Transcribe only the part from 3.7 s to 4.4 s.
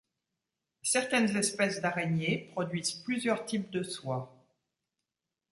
soie.